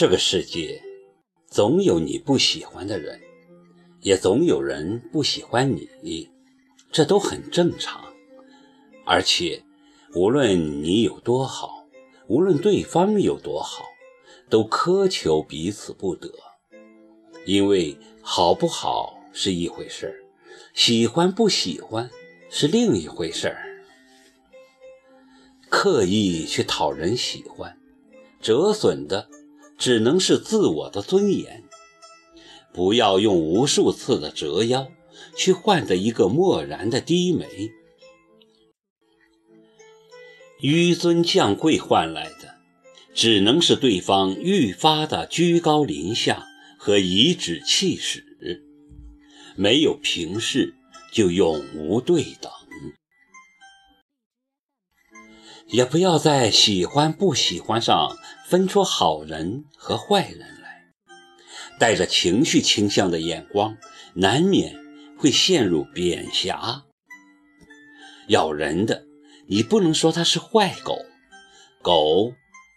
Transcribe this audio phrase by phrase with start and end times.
[0.00, 0.82] 这个世界，
[1.46, 3.20] 总有你不喜欢的人，
[4.00, 6.30] 也总有人不喜欢你，
[6.90, 8.02] 这都很正常。
[9.04, 9.62] 而且，
[10.14, 11.86] 无论你有多好，
[12.28, 13.84] 无论对方有多好，
[14.48, 16.32] 都苛求彼此不得。
[17.44, 20.16] 因为好不好是一回事儿，
[20.72, 22.08] 喜欢不喜欢
[22.48, 23.84] 是另一回事儿。
[25.68, 27.78] 刻意去讨人喜欢，
[28.40, 29.28] 折损的。
[29.80, 31.64] 只能是自我的尊严，
[32.70, 34.92] 不要用无数次的折腰
[35.34, 37.46] 去换得一个漠然的低眉。
[40.60, 42.56] 纡尊降贵换来的，
[43.14, 46.46] 只能是对方愈发的居高临下
[46.78, 48.22] 和颐指气使。
[49.56, 50.74] 没有平视，
[51.10, 52.52] 就永无对等。
[55.68, 58.16] 也不要在喜欢不喜欢上
[58.50, 60.82] 分出好人和坏人来，
[61.78, 63.76] 带着情绪倾向的眼光，
[64.14, 64.74] 难免
[65.16, 66.82] 会陷入贬狭。
[68.26, 69.04] 咬人的，
[69.46, 70.98] 你不能说它是坏狗，
[71.80, 72.32] 狗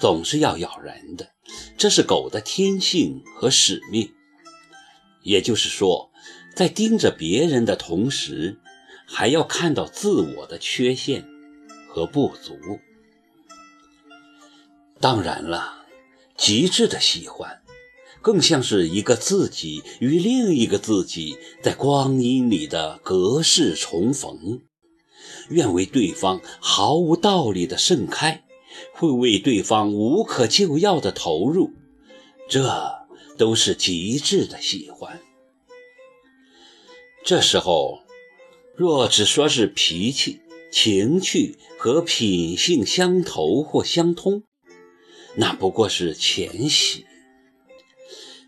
[0.00, 1.32] 总是要咬人的，
[1.76, 4.14] 这是狗的天性和使命。
[5.24, 6.12] 也就是说，
[6.54, 8.60] 在盯着别人的同时，
[9.04, 11.26] 还要看到自我的缺陷。
[11.88, 12.54] 和不足，
[14.98, 15.84] 当然了，
[16.36, 17.62] 极致的喜欢，
[18.22, 24.62] 更像是一个自己与另一个自己在光阴里的隔世重逢，
[25.50, 28.44] 愿为对方毫无道理的盛开，
[28.94, 31.72] 会为对方无可救药的投入，
[32.48, 35.20] 这都是极致的喜欢。
[37.22, 38.00] 这时候，
[38.74, 40.40] 若只说是脾气。
[40.68, 44.42] 情趣和品性相投或相通，
[45.36, 47.06] 那不过是浅喜。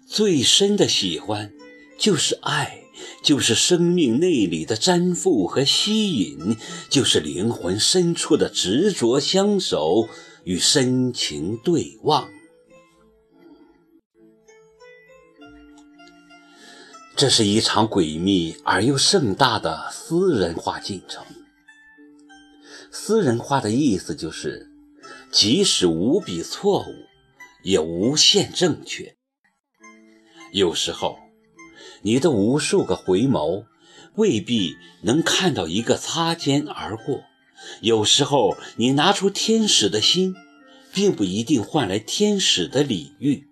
[0.07, 1.53] 最深的喜欢，
[1.99, 2.83] 就是爱，
[3.23, 6.57] 就是生命内里的粘附和吸引，
[6.89, 10.09] 就是灵魂深处的执着相守
[10.45, 12.31] 与深情对望。
[17.15, 21.25] 这是一场诡秘而又盛大的私人化进程。
[22.91, 24.71] 私人化的意思就是，
[25.31, 26.95] 即使无比错误，
[27.63, 29.17] 也无限正确。
[30.53, 31.19] 有时候，
[32.03, 33.67] 你的无数个回眸
[34.15, 37.25] 未必能看到一个擦肩而过；
[37.83, 40.35] 有时候，你拿出天使的心，
[40.93, 43.47] 并不一定换来天使的礼遇。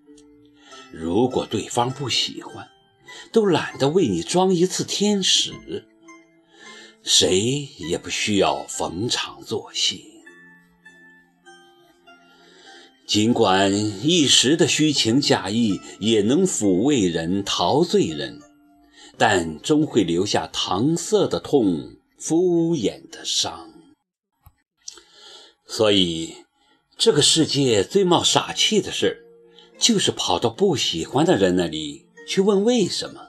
[0.91, 2.69] 如果对方不喜欢，
[3.33, 5.53] 都懒得为你装一次天使。
[7.03, 10.16] 谁也不需要逢场作戏。
[13.07, 13.73] 尽管
[14.05, 18.41] 一时的虚情假意也能抚慰人、陶醉人，
[19.17, 23.71] 但终会留下搪塞的痛、敷衍的伤。
[25.69, 26.35] 所以，
[26.99, 29.25] 这个世界最冒傻气的事，
[29.79, 33.29] 就是跑到不喜欢的人那里去问为什么。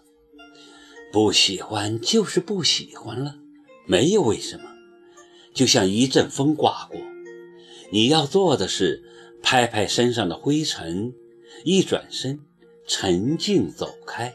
[1.13, 3.35] 不喜欢就是不喜欢了。
[3.85, 4.63] 没有为什么，
[5.53, 6.99] 就像一阵风刮过，
[7.91, 9.03] 你要做的是
[9.41, 11.13] 拍拍身上的灰尘，
[11.63, 12.39] 一转身，
[12.87, 14.33] 沉静走开，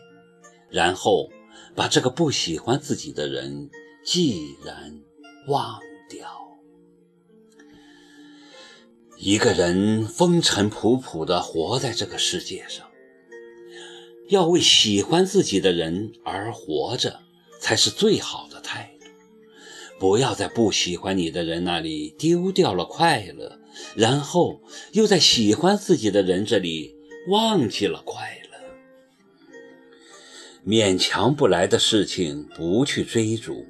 [0.70, 1.30] 然后
[1.74, 3.70] 把这个不喜欢自己的人
[4.04, 5.00] 既然
[5.48, 6.28] 忘掉。
[9.18, 12.90] 一个人风尘仆仆地活在这个世界上，
[14.28, 17.20] 要为喜欢自己的人而活着，
[17.60, 18.91] 才是最好的态度。
[20.02, 23.60] 不要在不喜欢你的人那里丢掉了快乐，
[23.94, 26.96] 然后又在喜欢自己的人这里
[27.28, 28.58] 忘记了快乐。
[30.66, 33.64] 勉强不来的事情不去追逐，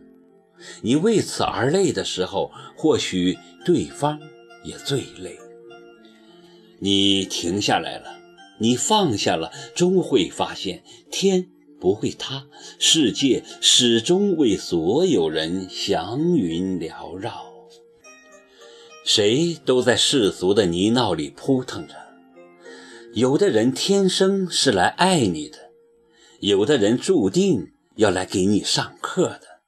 [0.81, 4.19] 你为此而累的时候，或许对方
[4.65, 5.39] 也最累。
[6.79, 8.19] 你停下来了，
[8.59, 11.51] 你放下了，终会发现天。
[11.83, 12.47] 不会塌，
[12.79, 17.45] 世界始终为所有人祥云缭绕。
[19.05, 21.95] 谁都在世俗的泥淖里扑腾着。
[23.15, 25.59] 有的人天生是来爱你的，
[26.39, 29.63] 有的人注定要来给你上课的。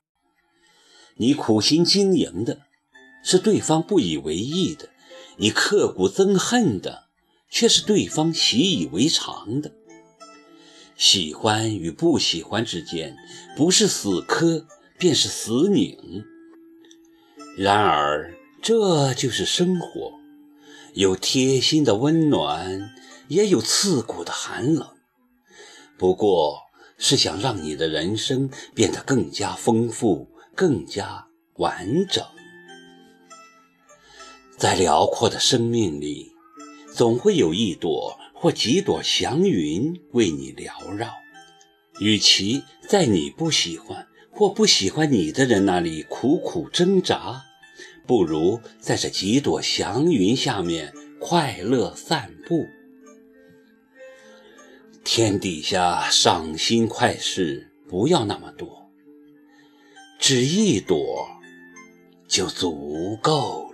[1.16, 2.60] 你苦心经营的，
[3.24, 4.86] 是对方不以为意的；
[5.38, 7.08] 你刻骨憎恨的，
[7.50, 9.72] 却是对方习以为常的。
[10.96, 13.16] 喜欢与不喜欢之间，
[13.56, 14.66] 不是死磕，
[14.98, 16.24] 便是死拧。
[17.56, 20.12] 然而，这就是生活，
[20.94, 22.90] 有贴心的温暖，
[23.28, 24.88] 也有刺骨的寒冷，
[25.98, 26.58] 不过
[26.96, 32.24] 是想让你的人生变得更加丰富、更加完整。
[34.56, 36.32] 在辽阔的生命里，
[36.92, 41.14] 总会有一朵或几朵祥云为你缭绕。
[42.00, 47.42] 与其在你不喜欢或不喜欢你的人那里苦苦挣扎，
[48.04, 52.66] 不如在这几朵祥云下面快乐散步。
[55.04, 58.90] 天底下赏心快事不要那么多，
[60.18, 61.28] 只一朵
[62.26, 63.70] 就足够